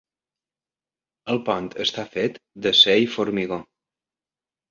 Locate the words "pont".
1.49-1.67